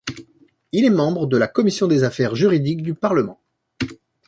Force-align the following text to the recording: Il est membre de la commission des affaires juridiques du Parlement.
Il 0.71 0.83
est 0.83 0.89
membre 0.89 1.27
de 1.27 1.37
la 1.37 1.47
commission 1.47 1.85
des 1.85 2.03
affaires 2.03 2.33
juridiques 2.35 2.81
du 2.81 2.95
Parlement. 2.95 3.39